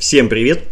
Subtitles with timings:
[0.00, 0.62] Всем привет!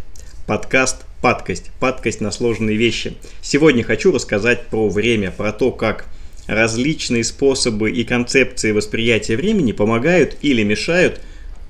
[0.47, 1.71] Подкаст «Падкость».
[1.81, 3.13] Падкость на сложные вещи.
[3.43, 6.07] Сегодня хочу рассказать про время, про то, как
[6.47, 11.21] различные способы и концепции восприятия времени помогают или мешают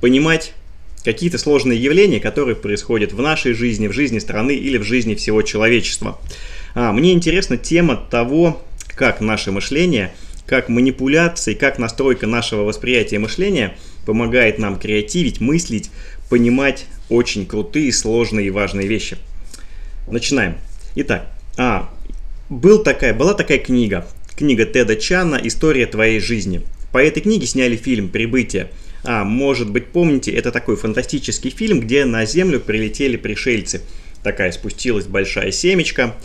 [0.00, 0.52] понимать
[1.04, 5.42] какие-то сложные явления, которые происходят в нашей жизни, в жизни страны или в жизни всего
[5.42, 6.16] человечества.
[6.76, 8.62] А, мне интересна тема того,
[8.94, 10.12] как наше мышление,
[10.46, 15.90] как манипуляции, как настройка нашего восприятия мышления помогает нам креативить, мыслить,
[16.30, 19.16] понимать очень крутые, сложные и важные вещи.
[20.10, 20.56] Начинаем.
[20.94, 21.90] Итак, а,
[22.48, 26.62] был такая, была такая книга, книга Теда Чана «История твоей жизни».
[26.92, 28.70] По этой книге сняли фильм «Прибытие».
[29.04, 33.82] А, может быть, помните, это такой фантастический фильм, где на Землю прилетели пришельцы.
[34.22, 36.16] Такая спустилась большая семечка,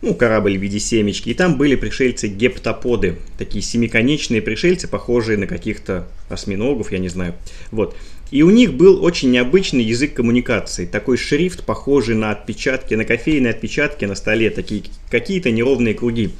[0.00, 6.06] ну, корабль в виде семечки, и там были пришельцы-гептоподы, такие семиконечные пришельцы, похожие на каких-то
[6.28, 7.34] осьминогов, я не знаю.
[7.70, 7.96] Вот.
[8.34, 13.52] И у них был очень необычный язык коммуникации, такой шрифт, похожий на отпечатки, на кофейные
[13.52, 16.30] отпечатки на столе, такие какие-то неровные круги.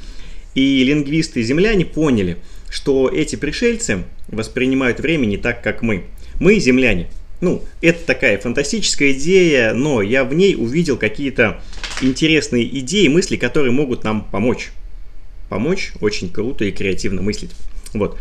[0.57, 6.03] И лингвисты-земляне поняли, что эти пришельцы воспринимают время не так, как мы.
[6.41, 7.11] Мы земляне.
[7.41, 11.63] Ну, это такая фантастическая идея, но я в ней увидел какие-то
[12.03, 14.73] интересные идеи, мысли, которые могут нам помочь.
[15.49, 17.53] Помочь очень круто и креативно мыслить.
[17.93, 18.19] Вот.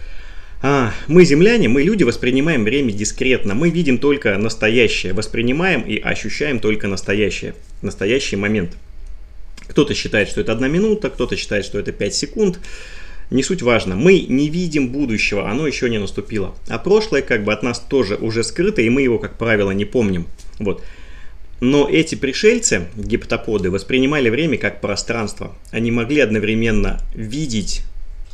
[0.66, 3.54] А, мы, земляне, мы, люди, воспринимаем время дискретно.
[3.54, 8.78] Мы видим только настоящее, воспринимаем и ощущаем только настоящее, настоящий момент.
[9.68, 12.60] Кто-то считает, что это одна минута, кто-то считает, что это 5 секунд.
[13.30, 13.98] Не суть важно.
[13.98, 16.56] Мы не видим будущего, оно еще не наступило.
[16.70, 19.84] А прошлое как бы от нас тоже уже скрыто, и мы его, как правило, не
[19.84, 20.28] помним.
[20.60, 20.82] Вот.
[21.60, 25.54] Но эти пришельцы, гептоподы, воспринимали время как пространство.
[25.72, 27.82] Они могли одновременно видеть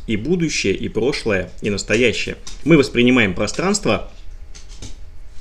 [0.10, 2.38] и будущее, и прошлое, и настоящее.
[2.64, 4.12] Мы воспринимаем пространство,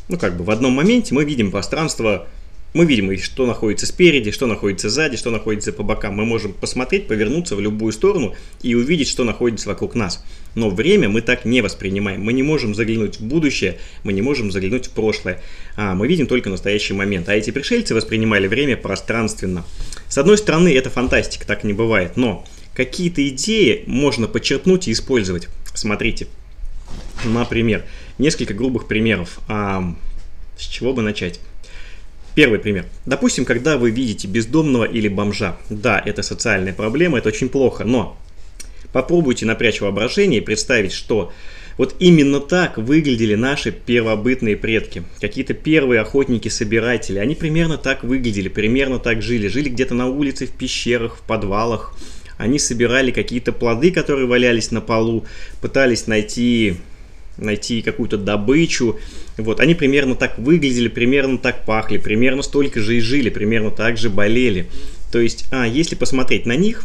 [0.08, 2.27] ну как бы в одном моменте мы видим пространство,
[2.75, 6.16] мы видим, что находится спереди, что находится сзади, что находится по бокам.
[6.16, 10.22] Мы можем посмотреть, повернуться в любую сторону и увидеть, что находится вокруг нас.
[10.54, 12.21] Но время мы так не воспринимаем.
[12.21, 15.41] Мы не можем заглянуть в будущее, мы не можем заглянуть в прошлое.
[15.76, 17.31] А, мы видим только настоящий момент.
[17.31, 19.65] А эти пришельцы воспринимали время пространственно.
[20.09, 22.19] С одной стороны, это фантастика, так не бывает.
[22.19, 22.44] Но
[22.78, 25.49] какие-то идеи можно подчеркнуть и использовать.
[25.75, 26.28] Смотрите,
[27.25, 27.84] например,
[28.19, 29.41] несколько грубых примеров.
[29.49, 29.97] А,
[30.56, 31.41] с чего бы начать?
[32.37, 32.87] Первый пример.
[33.05, 35.56] Допустим, когда вы видите бездомного или бомжа.
[35.69, 38.16] Да, это социальная проблема, это очень плохо, но
[38.93, 41.33] попробуйте напрячь воображение и представить, что
[41.78, 45.03] вот именно так выглядели наши первобытные предки.
[45.21, 47.19] Какие-то первые охотники-собиратели.
[47.19, 49.49] Они примерно так выглядели, примерно так жили.
[49.49, 51.97] Жили где-то на улице, в пещерах, в подвалах
[52.38, 55.26] они собирали какие-то плоды, которые валялись на полу,
[55.60, 56.76] пытались найти
[57.37, 58.99] найти какую-то добычу.
[59.37, 63.97] Вот, они примерно так выглядели, примерно так пахли, примерно столько же и жили, примерно так
[63.97, 64.66] же болели.
[65.12, 66.84] То есть, а, если посмотреть на них,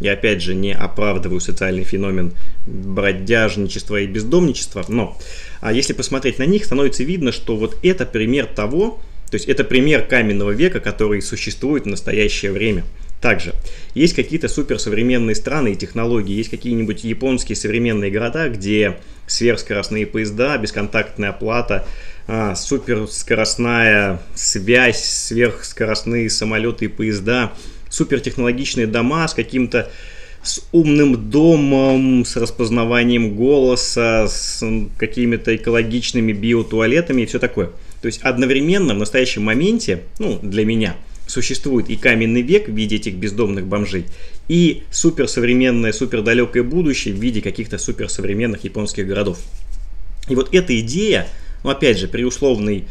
[0.00, 2.32] я опять же не оправдываю социальный феномен
[2.66, 5.16] бродяжничества и бездомничества, но
[5.60, 9.62] а если посмотреть на них, становится видно, что вот это пример того, то есть это
[9.62, 12.84] пример каменного века, который существует в настоящее время.
[13.22, 13.54] Также
[13.94, 21.30] есть какие-то суперсовременные страны и технологии, есть какие-нибудь японские современные города, где сверхскоростные поезда, бесконтактная
[21.30, 21.86] оплата,
[22.26, 27.52] а, суперскоростная связь, сверхскоростные самолеты и поезда,
[27.88, 29.88] супертехнологичные дома с каким-то
[30.42, 34.64] с умным домом, с распознаванием голоса, с
[34.98, 37.70] какими-то экологичными биотуалетами и все такое.
[38.00, 40.96] То есть одновременно в настоящем моменте, ну, для меня–
[41.32, 44.04] существует и каменный век в виде этих бездомных бомжей,
[44.48, 49.38] и суперсовременное, супердалекое будущее в виде каких-то суперсовременных японских городов.
[50.28, 51.26] И вот эта идея,
[51.64, 52.84] ну опять же, при условной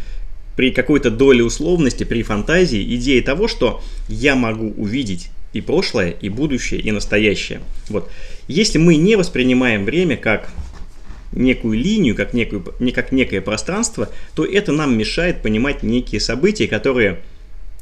[0.55, 6.27] при какой-то доле условности, при фантазии, идея того, что я могу увидеть и прошлое, и
[6.27, 7.61] будущее, и настоящее.
[7.89, 8.11] Вот.
[8.47, 10.49] Если мы не воспринимаем время как
[11.31, 16.67] некую линию, как, некую, не как некое пространство, то это нам мешает понимать некие события,
[16.67, 17.19] которые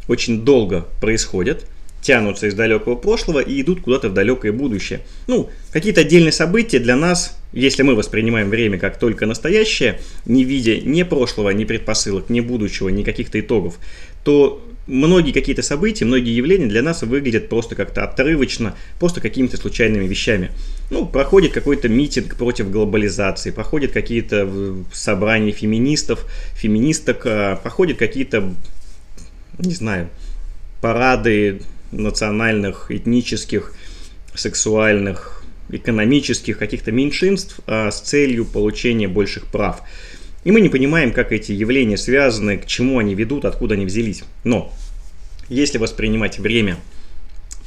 [0.10, 1.66] очень долго происходят,
[2.02, 5.02] тянутся из далекого прошлого и идут куда-то в далекое будущее.
[5.28, 10.78] Ну, какие-то отдельные события для нас, если мы воспринимаем время как только настоящее, не видя
[10.78, 13.80] ни прошлого, ни предпосылок, ни будущего, ни каких-то итогов,
[14.24, 20.08] то многие какие-то события, многие явления для нас выглядят просто как-то отрывочно, просто какими-то случайными
[20.08, 20.52] вещами.
[20.90, 24.50] Ну, проходит какой-то митинг против глобализации, проходят какие-то
[24.92, 26.26] собрания феминистов,
[26.56, 28.56] феминисток, а, проходят какие-то
[29.60, 30.10] не знаю,
[30.82, 31.62] парады
[31.92, 33.74] национальных, этнических,
[34.34, 39.82] сексуальных, экономических каких-то меньшинств а, с целью получения больших прав.
[40.44, 44.24] И мы не понимаем, как эти явления связаны, к чему они ведут, откуда они взялись.
[44.44, 44.74] Но
[45.50, 46.78] если воспринимать время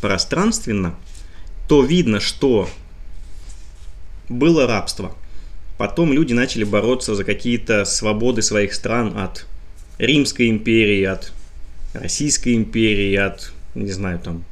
[0.00, 0.94] пространственно,
[1.68, 2.68] то видно, что
[4.28, 5.14] было рабство.
[5.78, 9.46] Потом люди начали бороться за какие-то свободы своих стран от
[9.98, 11.32] Римской империи, от
[11.92, 14.44] Российской империи, от, не знаю, там,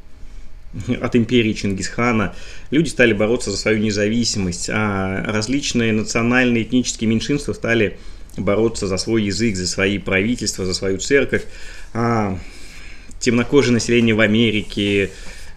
[1.00, 2.34] от империи Чингисхана.
[2.70, 7.98] Люди стали бороться за свою независимость, а различные национальные этнические меньшинства стали
[8.36, 11.44] бороться за свой язык, за свои правительства, за свою церковь.
[11.92, 12.38] А
[13.18, 15.10] темнокожее население в Америке,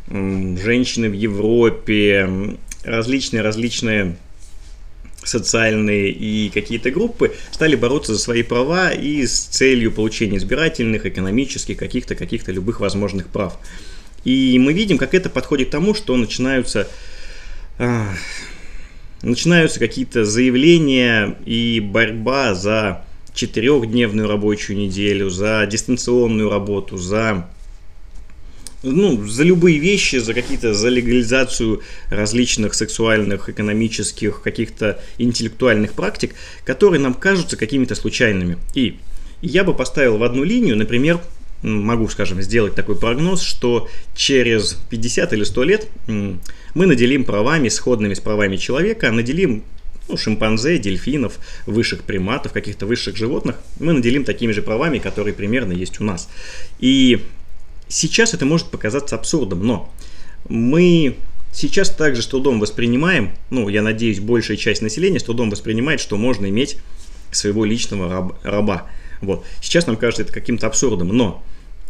[0.09, 4.15] женщины в Европе, различные-различные
[5.27, 11.77] социальные и какие-то группы стали бороться за свои права и с целью получения избирательных, экономических,
[11.77, 13.57] каких-то, каких-то любых возможных прав.
[14.23, 16.87] И мы видим, как это подходит к тому, что начинаются,
[17.77, 18.07] а,
[19.21, 27.49] начинаются какие-то заявления и борьба за четырехдневную рабочую неделю, за дистанционную работу, за
[28.83, 36.35] ну, за любые вещи, за какие-то, за легализацию различных сексуальных, экономических, каких-то интеллектуальных практик,
[36.65, 38.57] которые нам кажутся какими-то случайными.
[38.73, 38.99] И
[39.41, 41.19] я бы поставил в одну линию, например,
[41.63, 48.13] могу, скажем, сделать такой прогноз, что через 50 или 100 лет мы наделим правами, сходными
[48.13, 49.63] с правами человека, наделим
[50.09, 55.71] ну, шимпанзе, дельфинов, высших приматов, каких-то высших животных, мы наделим такими же правами, которые примерно
[55.71, 56.27] есть у нас.
[56.79, 57.21] И
[57.87, 59.91] Сейчас это может показаться абсурдом, но
[60.49, 61.17] мы
[61.51, 66.17] сейчас также с трудом воспринимаем, ну, я надеюсь, большая часть населения с трудом воспринимает, что
[66.17, 66.77] можно иметь
[67.31, 68.87] своего личного раб, раба.
[69.21, 69.45] Вот.
[69.61, 71.43] Сейчас нам кажется это каким-то абсурдом, но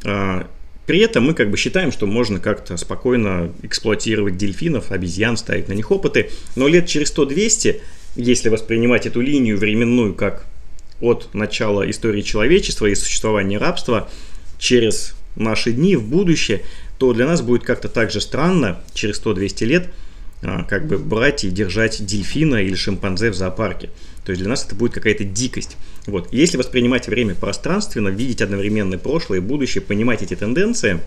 [0.04, 0.44] э,
[0.86, 5.74] при этом мы как бы считаем, что можно как-то спокойно эксплуатировать дельфинов, обезьян, ставить на
[5.74, 7.81] них опыты, но лет через 100-200,
[8.16, 10.45] если воспринимать эту линию временную как
[11.01, 14.10] от начала истории человечества и существования рабства,
[14.60, 16.62] через наши дни, в будущее,
[16.97, 19.89] то для нас будет как-то так же странно через 100-200 лет
[20.41, 23.89] а, как бы брать и держать дельфина или шимпанзе в зоопарке.
[24.25, 25.77] То есть для нас это будет какая-то дикость.
[26.06, 26.31] Вот.
[26.31, 31.00] Если воспринимать время пространственно, видеть одновременно прошлое и будущее, понимать эти тенденции,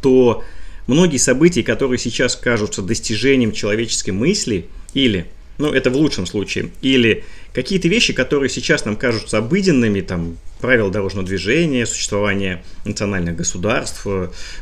[0.00, 0.44] то
[0.86, 5.26] многие события, которые сейчас кажутся достижением человеческой мысли или
[5.58, 6.70] ну, это в лучшем случае.
[6.82, 7.24] Или
[7.54, 14.06] какие-то вещи, которые сейчас нам кажутся обыденными, там, правила дорожного движения, существование национальных государств,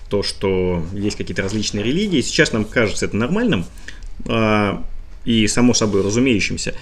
[0.09, 3.65] то, что есть какие-то различные религии, сейчас нам кажется это нормальным
[4.27, 4.73] э,
[5.25, 6.75] и само собой разумеющимся,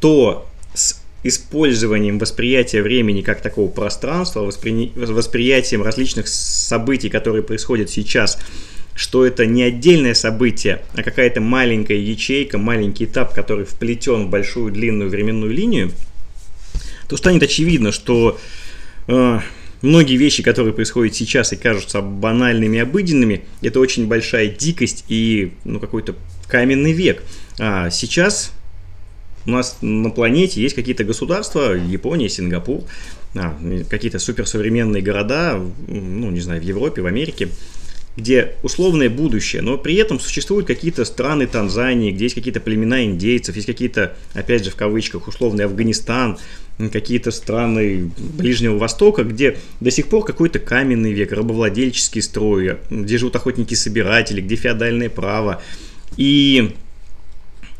[0.00, 4.92] то с использованием восприятия времени как такого пространства, воспри...
[4.96, 8.38] восприятием различных событий, которые происходят сейчас,
[8.94, 14.72] что это не отдельное событие, а какая-то маленькая ячейка, маленький этап, который вплетен в большую
[14.72, 15.92] длинную временную линию,
[17.12, 18.40] то станет очевидно, что
[19.06, 19.38] э,
[19.82, 25.78] многие вещи, которые происходят сейчас и кажутся банальными, обыденными, это очень большая дикость и ну,
[25.78, 26.14] какой-то
[26.48, 27.22] каменный век.
[27.58, 28.52] А сейчас
[29.44, 32.84] у нас на планете есть какие-то государства, Япония, Сингапур,
[33.34, 33.58] а,
[33.90, 37.50] какие-то суперсовременные города, ну, не знаю, в Европе, в Америке,
[38.16, 43.56] где условное будущее, но при этом существуют какие-то страны Танзании, где есть какие-то племена индейцев,
[43.56, 46.38] есть какие-то, опять же, в кавычках, условный Афганистан,
[46.92, 53.36] какие-то страны Ближнего Востока, где до сих пор какой-то каменный век, рабовладельческий строй, где живут
[53.36, 55.62] охотники-собиратели, где феодальное право.
[56.16, 56.74] И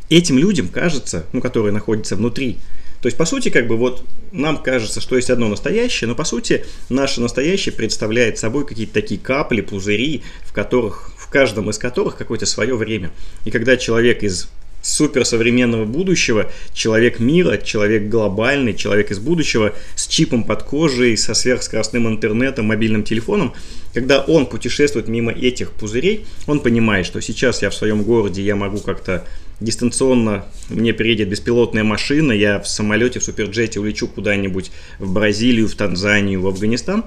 [0.09, 2.59] этим людям кажется, ну, которые находятся внутри
[3.03, 6.23] то есть, по сути, как бы вот нам кажется, что есть одно настоящее, но по
[6.23, 12.17] сути наше настоящее представляет собой какие-то такие капли, пузыри, в которых, в каждом из которых
[12.17, 13.11] какое-то свое время.
[13.45, 14.49] И когда человек из
[14.83, 22.09] суперсовременного будущего, человек мира, человек глобальный, человек из будущего с чипом под кожей, со сверхскоростным
[22.09, 23.55] интернетом, мобильным телефоном,
[23.95, 28.57] когда он путешествует мимо этих пузырей, он понимает, что сейчас я в своем городе, я
[28.57, 29.25] могу как-то
[29.61, 35.75] дистанционно мне приедет беспилотная машина, я в самолете, в суперджете улечу куда-нибудь в Бразилию, в
[35.75, 37.05] Танзанию, в Афганистан,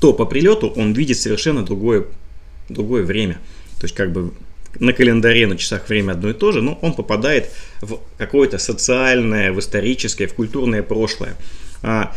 [0.00, 2.06] то по прилету он видит совершенно другое,
[2.68, 3.34] другое время.
[3.78, 4.32] То есть как бы
[4.80, 7.50] на календаре, на часах время одно и то же, но он попадает
[7.80, 11.36] в какое-то социальное, в историческое, в культурное прошлое.
[11.82, 12.14] А,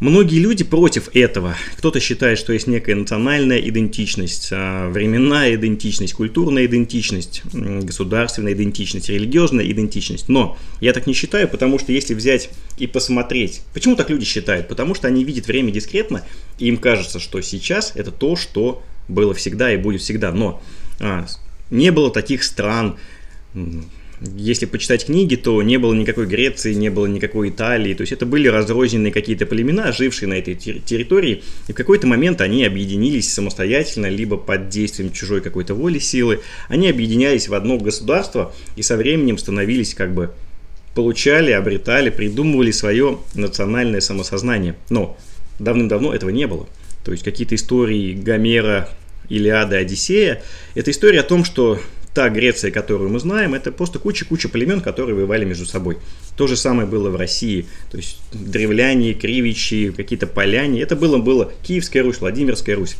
[0.00, 1.54] Многие люди против этого.
[1.76, 9.70] Кто-то считает, что есть некая национальная идентичность, а, временная идентичность, культурная идентичность, государственная идентичность, религиозная
[9.70, 10.30] идентичность.
[10.30, 14.68] Но я так не считаю, потому что если взять и посмотреть, почему так люди считают?
[14.68, 16.24] Потому что они видят время дискретно,
[16.58, 20.32] и им кажется, что сейчас это то, что было всегда и будет всегда.
[20.32, 20.62] Но
[20.98, 21.26] а,
[21.70, 22.96] не было таких стран,
[24.22, 27.94] если почитать книги, то не было никакой Греции, не было никакой Италии.
[27.94, 31.42] То есть это были разрозненные какие-то племена, жившие на этой территории.
[31.68, 36.40] И в какой-то момент они объединились самостоятельно, либо под действием чужой какой-то воли, силы.
[36.68, 40.32] Они объединялись в одно государство и со временем становились как бы
[40.94, 44.74] получали, обретали, придумывали свое национальное самосознание.
[44.90, 45.16] Но
[45.58, 46.68] давным-давно этого не было.
[47.04, 48.90] То есть какие-то истории Гомера,
[49.30, 50.42] Илиада, Одиссея–
[50.74, 51.80] это история о том, что
[52.12, 55.98] та Греция, которую мы знаем, это просто куча-куча племен, которые воевали между собой.
[56.36, 57.66] То же самое было в России.
[57.90, 60.82] То есть древляне, кривичи, какие-то поляне.
[60.82, 62.96] Это было, было Киевская Русь, Владимирская Русь.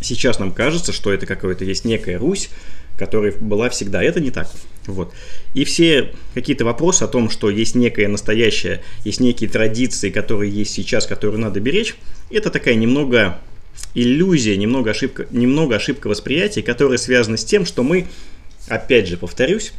[0.00, 2.50] Сейчас нам кажется, что это какое-то есть некая Русь,
[2.98, 4.02] которая была всегда.
[4.02, 4.50] Это не так.
[4.86, 5.12] Вот.
[5.54, 10.72] И все какие-то вопросы о том, что есть некая настоящая, есть некие традиции, которые есть
[10.72, 11.94] сейчас, которые надо беречь,
[12.30, 13.38] это такая немного
[13.94, 18.06] иллюзия, немного ошибка, немного ошибка восприятия, которая связана с тем, что мы,
[18.68, 19.72] опять же, повторюсь,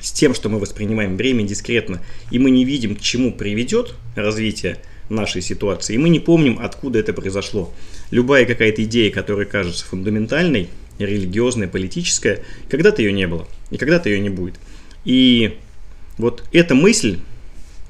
[0.00, 4.78] с тем, что мы воспринимаем время дискретно, и мы не видим, к чему приведет развитие
[5.08, 7.72] нашей ситуации, и мы не помним, откуда это произошло.
[8.10, 14.20] Любая какая-то идея, которая кажется фундаментальной, религиозная, политическая, когда-то ее не было, и когда-то ее
[14.20, 14.54] не будет.
[15.04, 15.56] И
[16.18, 17.18] вот эта мысль,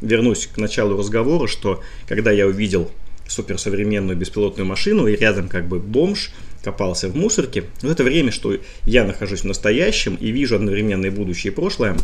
[0.00, 2.90] вернусь к началу разговора, что когда я увидел
[3.28, 6.30] суперсовременную беспилотную машину, и рядом как бы бомж
[6.62, 7.64] копался в мусорке.
[7.80, 11.96] В это время, что я нахожусь в настоящем и вижу одновременно и будущее, и прошлое,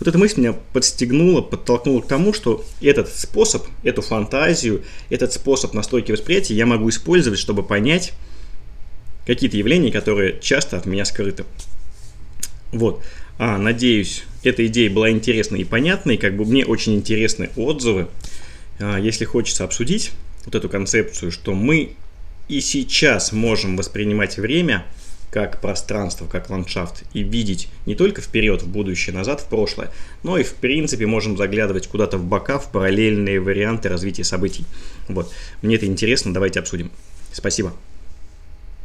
[0.00, 5.74] вот эта мысль меня подстегнула, подтолкнула к тому, что этот способ, эту фантазию, этот способ
[5.74, 8.12] настройки восприятия я могу использовать, чтобы понять
[9.26, 11.44] какие-то явления, которые часто от меня скрыты.
[12.72, 13.02] Вот.
[13.38, 18.08] А, надеюсь, эта идея была интересной и понятной, как бы мне очень интересны отзывы.
[18.80, 20.10] А, если хочется обсудить,
[20.44, 21.94] вот эту концепцию, что мы
[22.48, 24.84] и сейчас можем воспринимать время
[25.30, 29.90] как пространство, как ландшафт и видеть не только вперед, в будущее, назад, в прошлое,
[30.22, 34.64] но и в принципе можем заглядывать куда-то в бока, в параллельные варианты развития событий.
[35.08, 35.32] Вот.
[35.62, 36.90] Мне это интересно, давайте обсудим.
[37.32, 37.72] Спасибо.